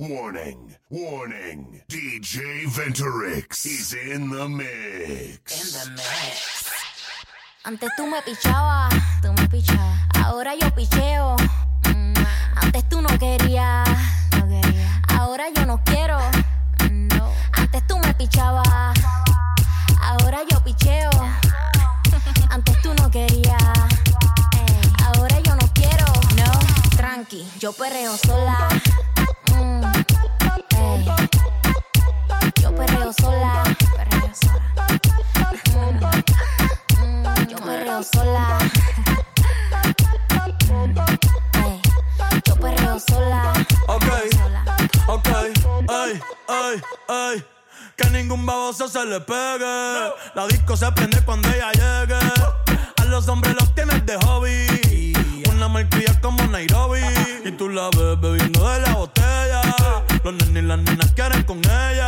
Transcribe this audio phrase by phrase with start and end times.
[0.00, 1.82] Warning, warning.
[1.88, 5.50] DJ Venturix is in the mix.
[5.58, 6.70] In the mix.
[7.64, 9.98] Antes tú me pichabas, tú me pichabas.
[10.14, 11.34] Ahora yo picheo.
[11.82, 12.14] Mm.
[12.62, 13.88] Antes tú no querías,
[14.30, 15.02] quería.
[15.08, 16.20] Ahora yo no quiero.
[16.88, 17.32] No.
[17.54, 18.96] Antes tú me pichabas.
[20.00, 21.10] Ahora yo picheo.
[22.50, 23.62] Antes tú no querías.
[25.06, 26.04] Ahora yo no quiero.
[26.36, 26.52] No,
[26.96, 28.68] tranqui, yo perreo sola.
[33.08, 33.62] Yo perreo sola.
[33.96, 34.98] Perreo sola.
[37.00, 38.58] Mm, mm, yo sola.
[40.68, 40.98] Mm,
[41.64, 41.80] ey.
[42.44, 43.52] Yo perreo sola.
[43.86, 44.04] Ok,
[45.06, 45.28] ok,
[45.88, 47.44] ay, ay, ay.
[47.96, 49.64] Que ningún baboso se le pegue.
[50.34, 52.18] La disco se prende cuando ella llegue.
[52.98, 55.14] A los hombres los tienes de hobby.
[55.50, 57.00] Una marquilla como Nairobi.
[57.42, 59.62] Y tú la ves bebiendo de la botella.
[60.22, 62.07] Los nenes y las nenas quieren con ella.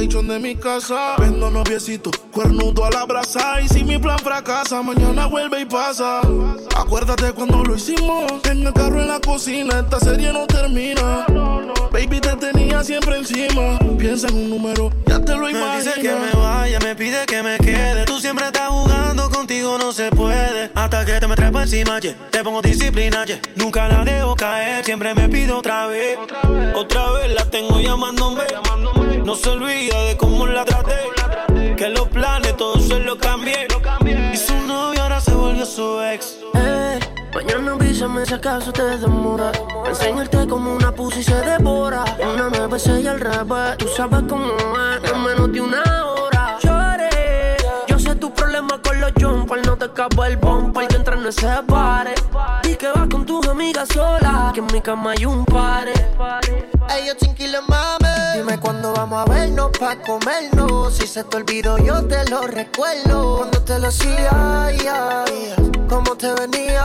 [0.00, 1.16] Hecho de mi casa.
[1.18, 3.60] Vendo noviecito, cuernudo a la brasa.
[3.60, 6.20] Y si mi plan fracasa, mañana vuelve y pasa.
[6.76, 8.30] Acuérdate cuando lo hicimos.
[8.44, 11.26] En el carro en la cocina, esta serie no termina.
[11.92, 13.78] Baby, te tenía siempre encima.
[13.98, 15.84] Piensa en un número, ya te lo Me imaginas.
[15.84, 18.04] dice que me vaya, me pide que me quede.
[18.04, 20.70] Tú siempre estás jugando, contigo no se puede.
[20.74, 22.14] Hasta que te me trepa encima, yeah.
[22.30, 23.40] te pongo disciplina, yeah.
[23.56, 26.18] Nunca la dejo caer, siempre me pido otra vez.
[26.74, 28.44] Otra vez la tengo llamándome.
[29.24, 30.96] No se olvida de cómo la traté.
[31.76, 33.66] Que los planes todos se los cambié.
[34.32, 36.38] Y su novio ahora se volvió su ex.
[36.54, 36.79] Eh,
[37.70, 39.52] mañana avísame si acaso te demora.
[39.86, 42.04] Enseñarte como una pussy se devora.
[42.18, 43.76] Una nueve y al revés.
[43.78, 45.10] Tú sabes cómo es.
[45.10, 46.58] En menos de una hora.
[46.62, 47.56] Lloré.
[47.88, 49.66] Yo sé tu problema con los jumpers.
[49.66, 50.88] No te acabo el bumper.
[50.88, 52.14] Que entre no se pare.
[53.50, 54.52] Amigas solas.
[54.52, 55.92] Que en mi cama hay un pare.
[56.88, 58.06] Ey, yo tranquila, mami.
[58.36, 60.94] Dime cuándo vamos a vernos pa' comernos.
[60.94, 63.38] Si se te olvidó, yo te lo recuerdo.
[63.38, 65.54] Cuando te lo hacía, yeah, yeah.
[65.88, 66.82] como te venía,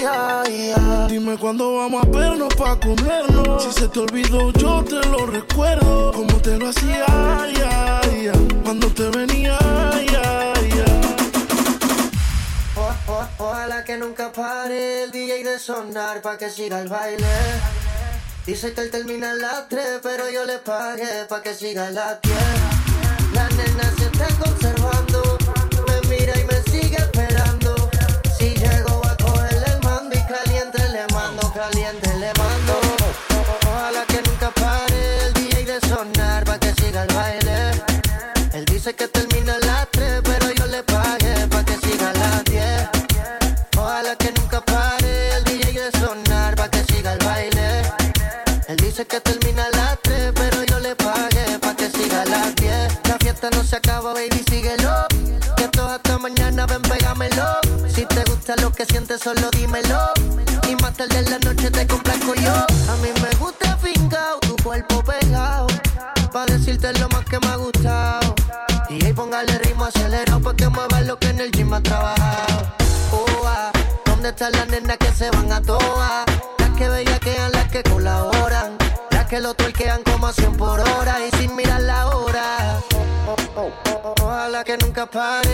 [0.00, 1.06] yeah, yeah.
[1.08, 3.62] Dime cuándo vamos a vernos pa' comernos.
[3.62, 6.12] Si se te olvidó, yo te lo recuerdo.
[6.12, 7.06] Como te lo hacía,
[7.54, 8.32] ya, ya.
[8.64, 9.58] Cuando te venía,
[10.10, 10.84] ya, ya.
[10.84, 10.85] O-
[13.38, 17.36] ojalá que nunca pare el DJ de sonar pa' que siga el baile.
[18.44, 21.90] Dice que él termina a las 3, pero yo le pagué pa' que siga a
[21.90, 22.36] las 10.
[23.32, 25.38] La nena se está conservando,
[25.88, 27.90] me mira y me sigue esperando.
[28.38, 32.74] Si llego a cogerle el mando y caliente le mando, caliente le mando.
[33.68, 37.56] Ojalá que nunca pare el DJ de sonar pa' que siga el baile.
[38.52, 39.35] Él dice que termina
[49.16, 53.00] que termina a las 3, pero yo le pagué pa' que siga a las 10.
[53.08, 55.06] La fiesta no se acaba, baby, síguelo.
[55.56, 57.46] Que esto hasta mañana, ven, pégamelo.
[57.88, 60.00] Si te gusta lo que sientes, solo dímelo.
[60.68, 62.52] Y más tarde en la noche te complazco yo.
[62.92, 65.66] A mí me gusta fingado, tu cuerpo pegado.
[66.32, 68.34] Pa' decirte lo más que me ha gustado.
[68.88, 72.72] DJ, póngale ritmo acelerado pa' que mueva lo que en el gym ha trabajado.
[73.12, 73.70] Ua,
[74.04, 75.85] ¿dónde están las nenas que se van a toa?
[79.46, 82.80] Lo tuerquean como a 100 por hora y sin mirar la hora.
[84.20, 85.45] Ojalá que nunca pare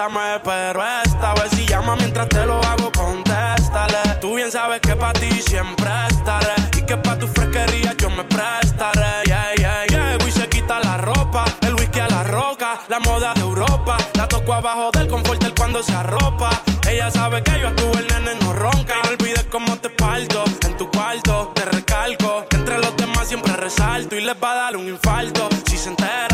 [0.00, 0.40] bésame.
[0.44, 4.16] Pero esta vez si llama mientras te lo hago, contéstale.
[4.20, 6.54] Tú bien sabes que para ti siempre estaré.
[6.76, 9.24] Y que para tu fresquería yo me prestaré.
[9.24, 10.18] Yeah, yeah, yeah.
[10.26, 11.44] Y se quita la ropa.
[11.62, 12.80] El whisky a la roca.
[12.88, 13.96] La moda de Europa.
[14.14, 16.50] La toco abajo del confort cuando se arropa.
[16.88, 18.94] Ella sabe que yo actúo, el nene no ronca.
[19.02, 21.52] Y no olvides cómo te parto en tu cuarto.
[21.54, 24.16] Te recalco entre los demás siempre resalto.
[24.16, 26.29] Y les va a dar un infarto si se enteran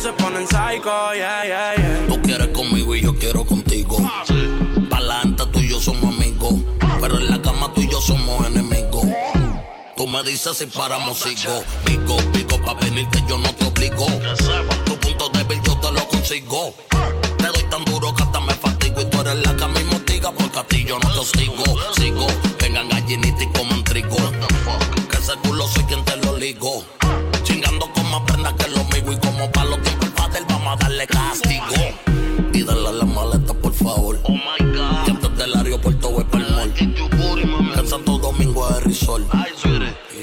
[0.00, 1.12] Se ponen psycho.
[1.12, 2.06] Yeah, yeah, yeah.
[2.06, 3.98] Tú quieres conmigo y yo quiero contigo.
[4.88, 6.54] Pa'lante tú y yo somos amigos.
[7.00, 9.04] Pero en la cama tú y yo somos enemigos.
[9.96, 11.64] Tú me dices si paramos, sigo.
[11.84, 14.06] Pico, pico, pa' venir que yo no te obligo.
[14.84, 16.72] Tu punto débil yo te lo consigo.
[17.38, 19.00] Te doy tan duro que hasta me fatigo.
[19.00, 21.38] Y tú eres la que a mí me hostiga porque a ti yo no te
[21.38, 21.64] sigo.
[21.96, 22.26] Sigo,
[22.60, 24.16] vengan gallinitas y coman trigo.
[25.10, 26.84] Que ese culo soy quien te lo ligo.
[30.98, 31.64] Darle castigo.
[32.52, 34.18] Y dale la maleta, por favor.
[34.24, 35.04] Oh my God.
[35.04, 36.74] Que antes del aeropuerto voy para el mall.
[37.76, 39.26] En Santo Domingo es risol.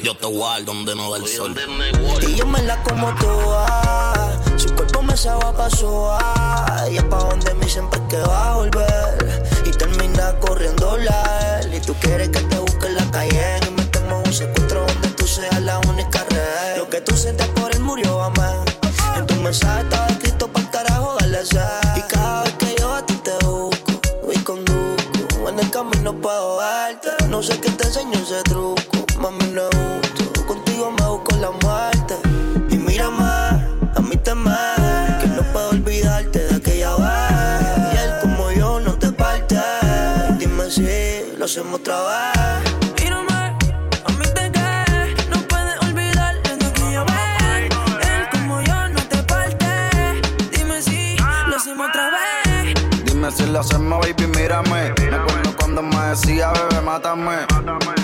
[0.04, 1.56] Yo te guardo donde no da el sol.
[2.28, 4.58] Y yo me la como toda.
[4.58, 6.18] Su cuerpo me sabe a paso
[6.92, 9.44] Y es pa' donde mí siempre que va a volver.
[9.66, 11.74] Y termina corriendo la él.
[11.74, 13.60] Y tú quieres que te busque en la calle.
[13.68, 16.78] Y metemos un secuestro donde tú seas la única red.
[16.78, 18.66] Lo que tú sientes por él murió, amén.
[19.16, 20.05] En tu mensaje estaba
[41.56, 42.35] hacemos otra.
[53.36, 54.94] Si lo hacemos, baby, mírame.
[54.98, 57.46] Me acuerdo cuando me decía, bebé, mátame.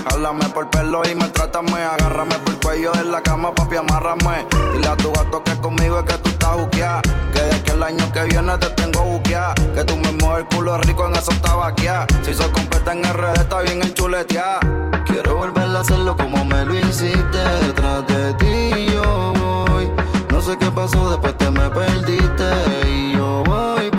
[0.06, 1.82] Háblame por pelo y maltrátame.
[1.82, 4.46] Agárrame por el cuello de la cama, papi, amárrame.
[4.74, 7.00] Dile a tu gato que conmigo es que tú estás juqueada.
[7.32, 9.54] Que de que el año que viene te tengo buqueada.
[9.74, 12.06] Que tú me mueves el culo rico en eso tabaqueada.
[12.22, 14.60] Si soy completa en RD, está bien enchuleteada.
[15.06, 17.38] Quiero volver a hacerlo como me lo hiciste.
[17.66, 19.90] Detrás de ti yo voy.
[20.30, 22.50] No sé qué pasó, después te me perdiste.
[22.86, 23.91] Y yo voy.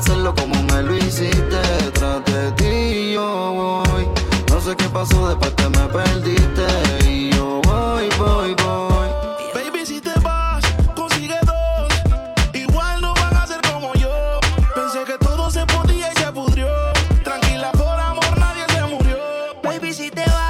[0.00, 1.60] Hacerlo como me lo hiciste.
[1.84, 4.08] Detrás de ti yo voy.
[4.48, 6.66] No sé qué pasó, después te me perdiste.
[7.06, 9.08] Y yo voy, voy, voy.
[9.52, 10.64] Baby, si te vas,
[10.96, 11.92] consigue dos.
[12.54, 14.40] Igual no van a ser como yo.
[14.74, 16.68] Pensé que todo se podía y se pudrió.
[17.22, 19.18] Tranquila, por amor, nadie se murió.
[19.62, 20.49] Baby, si te vas,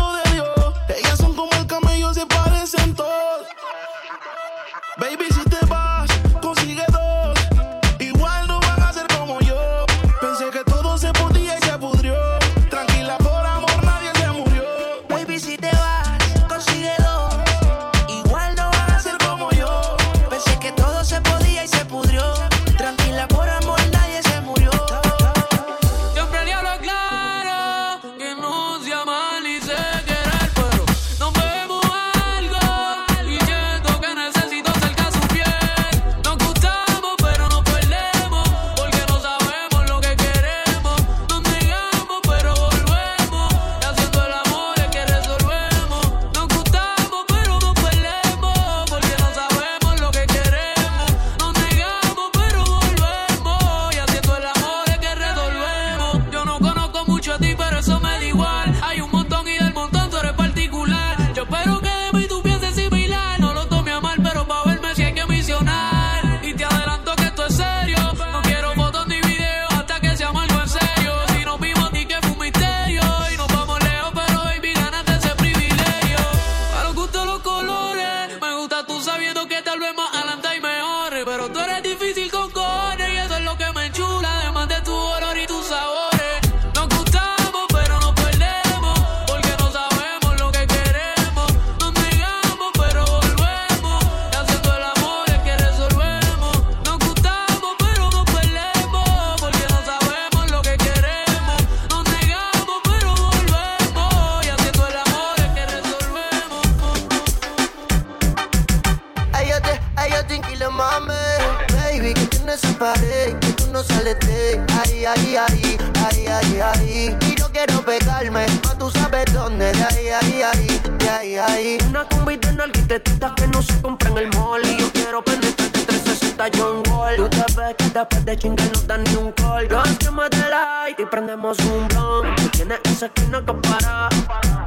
[128.01, 129.67] después de chingar no dan ni un call.
[129.67, 132.35] Yo encima de light y prendemos un blunt.
[132.35, 133.21] Tú tienes esa que.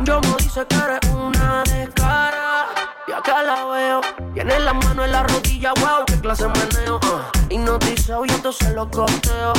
[0.05, 2.67] Yo me dice que eres una descara.
[3.09, 4.00] Y acá la veo.
[4.35, 6.97] Tiene la mano en la rodilla, wow, qué clase meneo.
[6.97, 7.53] Uh.
[7.53, 9.53] Y no dice, yo entonces lo costeo.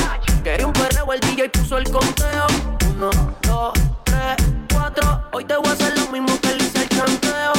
[0.43, 2.47] Quería un perreo, el DJ puso el conteo.
[2.91, 3.09] Uno,
[3.41, 4.35] dos, tres,
[4.73, 5.21] cuatro.
[5.33, 7.54] Hoy te voy a hacer lo mismo que le hice el chanteo.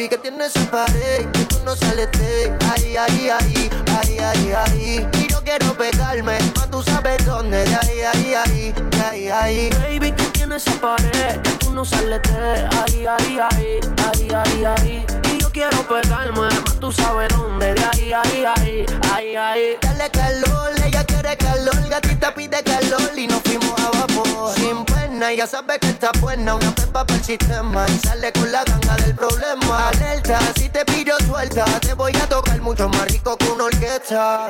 [0.00, 4.52] Baby, que tienes esa pared, que tú no sales de ahí, ahí, ahí, ahí, ahí,
[4.52, 5.08] ahí.
[5.20, 9.70] Y no quiero pegarme, mas tú sabes dónde, de ahí, ahí, ahí, de ahí, ahí.
[9.70, 14.64] Baby, que tienes esa pared, que tú no sales de ahí, ahí, ahí, ahí, ahí,
[14.64, 15.06] ahí.
[15.34, 19.76] Y yo quiero pegarme, mas tú sabes dónde, de ahí, ahí, ahí, ahí, ahí.
[19.82, 24.54] Dale calor, ella quiere calor, gatita pide calor y nos fuimos a vapor.
[24.54, 28.50] Sin pena, ya sabe que está buena, una pepa para el sistema y sale con
[28.50, 29.88] la ganga del problema.
[29.88, 34.48] Alerta, si te pillo suelta, te voy a tocar mucho más rico que una orquesta.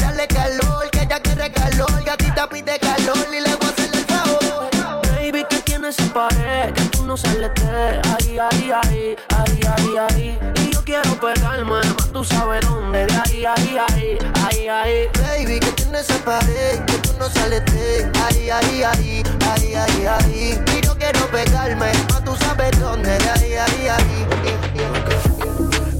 [0.00, 4.04] Dale calor, que ella quiere calor, gatita pide calor y le voy a hacer el
[4.04, 4.70] favor.
[5.14, 9.96] Baby, que tienes esa pared, que tú no sales de ahí, ahí, ahí, ahí, ahí,
[9.96, 10.59] ahí.
[10.90, 15.08] Yo quiero pegarme, mas tú sabes dónde, de ahí, ahí, ahí, ahí, ahí.
[15.22, 20.06] Baby, que tienes esa pared, que tú no sales de ahí, ahí, ahí, ahí, ahí,
[20.06, 20.64] ahí.
[20.76, 24.26] Y no quiero pegarme, mas tú sabes dónde, de ahí, ahí, ahí.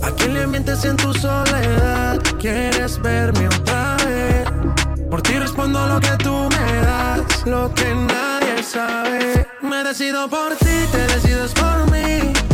[0.02, 2.18] ¿A quién le mientes en tu soledad?
[2.40, 4.44] ¿Quieres verme otra vez?
[5.08, 9.46] Por ti respondo lo que tú me das, lo que nadie sabe.
[9.62, 12.49] Me decido por ti, te decides por mí.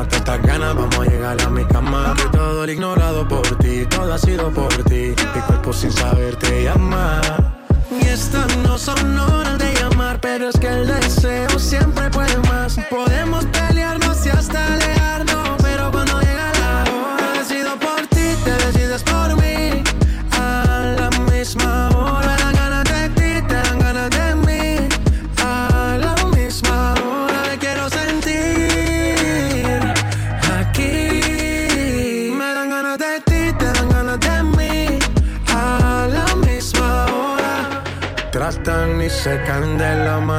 [0.00, 2.14] Mata estas ganas, vamos a llegar a mi cama.
[2.16, 5.14] Que todo el ignorado por ti, todo ha sido por ti.
[5.34, 7.20] Mi cuerpo sin saber te llama.
[7.90, 12.78] Y estas no son horas de llamar, pero es que el deseo siempre puede más.
[12.88, 13.39] Podemos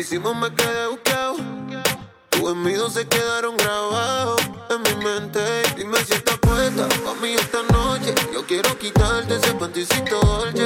[0.00, 1.36] hicimos me quedé buscado.
[2.30, 4.40] Tus envidios se quedaron grabados
[4.70, 5.40] en mi mente.
[5.76, 8.14] Dime si estás puesta pa' mí esta noche.
[8.32, 10.59] Yo quiero quitarte ese panticito dolce.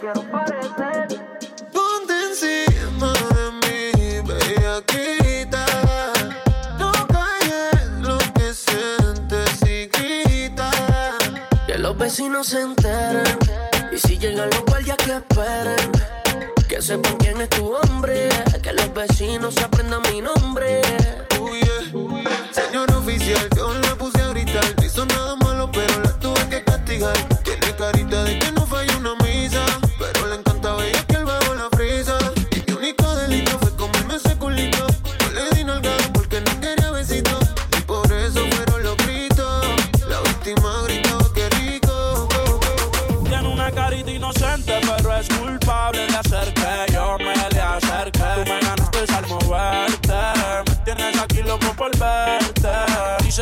[0.00, 1.08] quiero parecer.
[1.72, 5.64] Ponte encima de mí, bellaquita.
[6.78, 9.88] No calles lo que sientes y.
[11.66, 13.38] Que los vecinos se enteren.
[13.92, 15.92] Y si llegan los guardias que esperen.
[16.68, 18.28] Que sepan quién es tu hombre.
[18.62, 20.82] Que los vecinos se aprendan mi nombre.
[21.40, 22.24] Uy, eh, eh.
[22.52, 23.57] Señor oficial.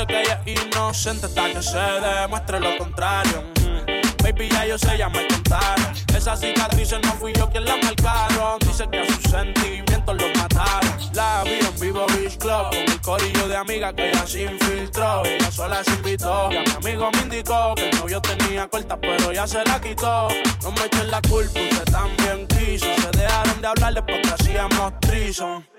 [0.07, 3.45] que ella es inocente hasta que se demuestre lo contrario.
[3.55, 4.23] Mm-hmm.
[4.23, 5.87] Baby, ya yo sé, ya me contaron.
[6.17, 8.59] Esas cicatrices no fui yo quien la marcaron.
[8.61, 10.97] Dice que a sus sentimientos los mataron.
[11.15, 15.25] La vi en vivo Beach Club con el corillo de amigas que ella se infiltró.
[15.25, 16.49] Ella sola se invitó.
[16.51, 19.81] Y a mi amigo me indicó que el novio tenía corta, pero ya se la
[19.81, 20.29] quitó.
[20.63, 22.87] No me echen la culpa, usted también quiso.
[22.97, 25.76] Se dejaron de hablar después que hacíamos trison.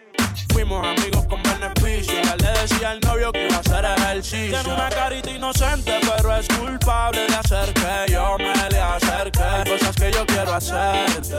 [0.54, 2.14] Fuimos amigos con beneficio.
[2.24, 4.60] Ya le decía al novio que iba a hacer ejercicio.
[4.62, 9.44] Tiene una carita inocente, pero es culpable de hacer que yo me le acerque.
[9.44, 11.36] Hay cosas que yo quiero hacerte.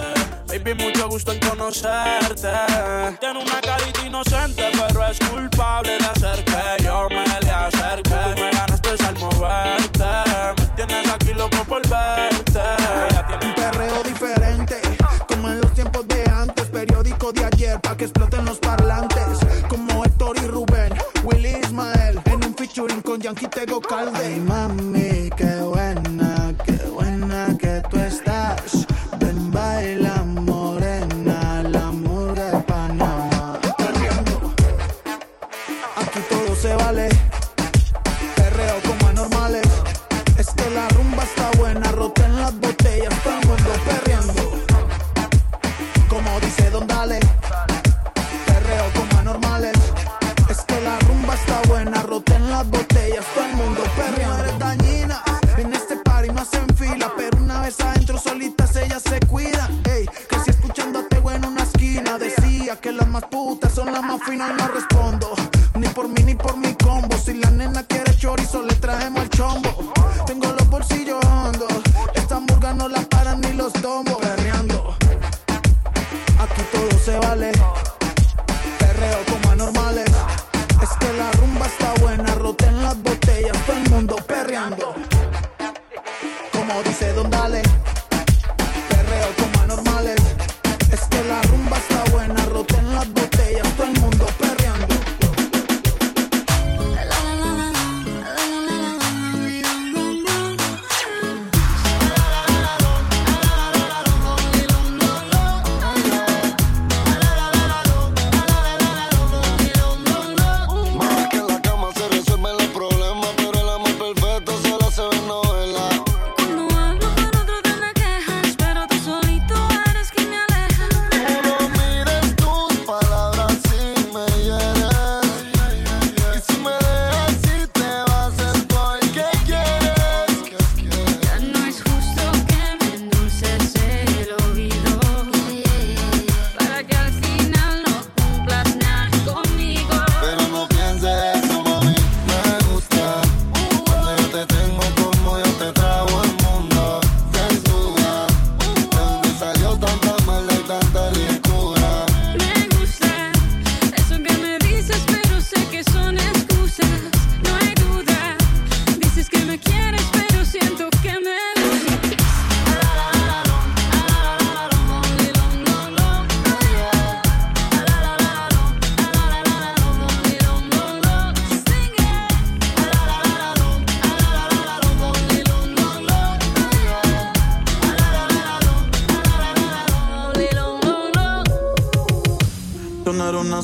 [0.47, 2.49] Baby, mucho gusto en conocerte.
[3.21, 8.11] Tiene una carita inocente, pero es culpable de hacer que yo me le acerque.
[8.11, 10.05] Tú me ganaste al moverte.
[10.59, 12.61] Me tienes aquí loco por verte.
[13.57, 13.68] Ya
[23.69, 23.83] pegou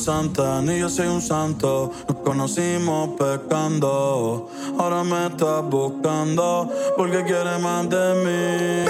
[0.05, 1.90] santa, ni yo soy un santo.
[2.07, 4.51] Nos conocimos pecando.
[4.79, 8.85] Ahora me estás buscando porque quieres más de mí.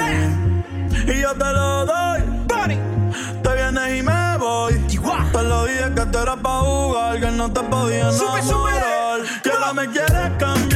[1.13, 2.21] Y yo te lo doy.
[3.43, 4.75] Te vienes y me voy.
[5.33, 9.21] Te lo dije que te era pa' jugar, que no te podía enamorar.
[9.45, 10.74] Y ahora me quieres cambiar.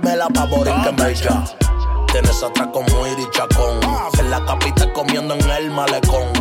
[0.00, 1.44] Llevármela pa' Borinquen Bella.
[2.10, 3.80] Tienes atraco muy chacón.
[4.18, 6.32] En la capital comiendo en el malecón.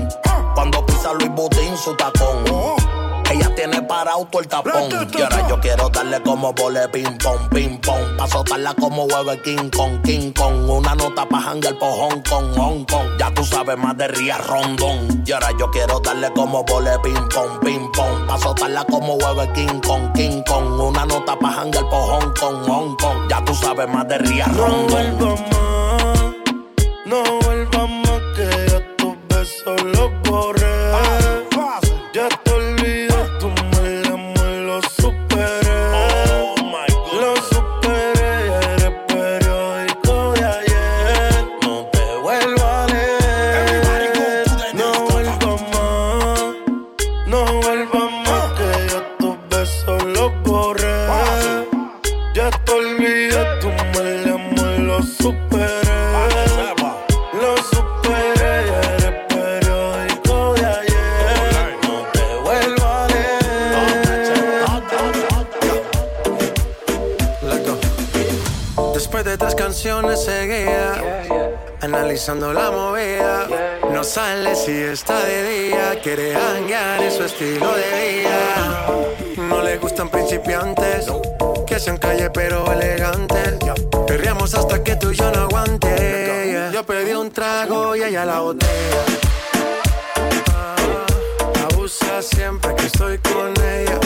[0.56, 2.79] Cuando pisa Luis Butín su tacón.
[3.30, 4.90] Ella tiene para auto el tapón.
[5.14, 8.18] Y ahora yo quiero darle como vole ping pong, ping pong.
[8.18, 10.70] Pa' soltarla como huevo King Kong, King Kong.
[10.70, 13.08] Una nota pa' hangar por Hong Kong, Hong Kong.
[13.20, 15.24] Ya tú sabes más de Ría Rondón.
[15.26, 18.28] Y ahora yo quiero darle como vole ping pong, ping pong.
[18.28, 20.80] Pa' soltarla como huevo King Kong, King Kong.
[20.80, 23.30] Una nota pa' hangar por Hong Kong, Hong Kong.
[23.30, 24.90] Ya tú sabes más de Ría No Rondón.
[24.90, 26.34] vuelvas más,
[27.06, 28.09] no vuelvas más
[71.82, 73.48] analizando la movida,
[73.92, 78.88] no sale si está de día, quiere hanguear en su estilo de vida.
[79.38, 81.08] No le gustan principiantes,
[81.68, 83.58] que sean calle pero elegantes.
[84.08, 86.70] Perreamos hasta que tú y yo no aguante.
[86.74, 89.06] Yo pedí un trago y ella la botella.
[90.54, 90.76] Ah,
[91.72, 94.00] Abusa siempre que estoy con ella.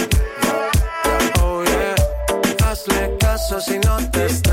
[1.41, 1.95] Oh yeah,
[2.69, 4.52] hazle caso si no te estrellas.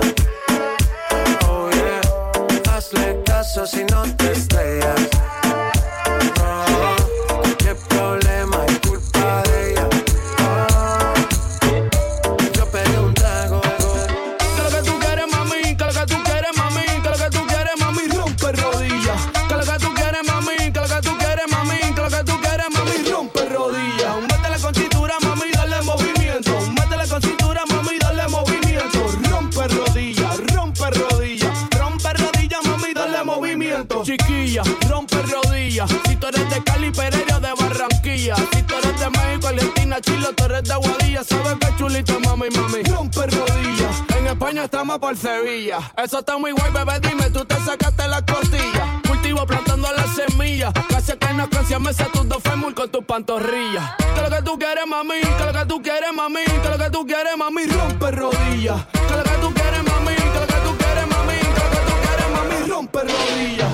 [45.43, 49.01] Eso está muy guay, bebé, dime, tú te sacaste la costilla.
[49.07, 50.71] Cultivo plantando las semillas.
[50.87, 53.95] Casi que no canción me sé tus dos fémur con tus pantorrillas.
[53.97, 56.89] Que lo que tú quieres, mami, que lo que tú quieres, mami, que lo que
[56.91, 58.85] tú quieres, mami, rompe rodillas.
[58.85, 61.81] Que lo que tú quieres, mami, que lo que tú quieres, mami, que lo que
[61.87, 63.70] tú quieres, mami, rompe rodillas.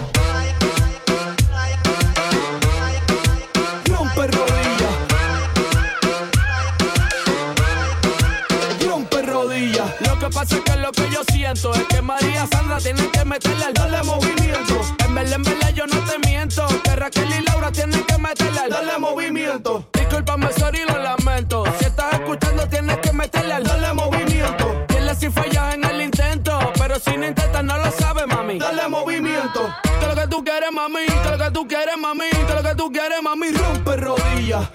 [10.38, 13.73] Pasa es que lo que yo siento es que María Sandra tiene que meterle al
[13.73, 14.82] darle movimiento.
[15.04, 16.67] En verdad, en verdad yo no te miento.
[16.84, 19.89] Que Raquel y Laura tienen que meterle al darle movimiento.
[19.93, 21.63] Discúlpame, sorry, lo lamento.
[21.80, 24.86] Si estás escuchando, tienes que meterle al darle movimiento.
[24.89, 26.60] Dile si fallas en el intento.
[26.78, 28.60] Pero si no intentas, no lo sabes, mami.
[28.60, 29.73] Dale movimiento.
[30.00, 31.06] Que lo que tú quieres, mami.
[31.08, 32.30] Que lo que tú quieres, mami.
[32.30, 33.52] Que lo que tú quieres, mami.
[33.54, 34.69] Rompe rodillas.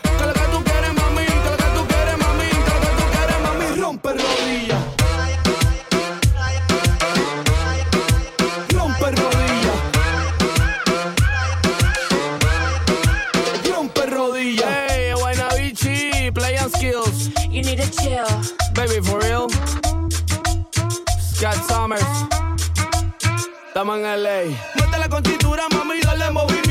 [23.83, 24.43] Estamos en LA.
[24.77, 26.62] Métele con cintura, mami, dale.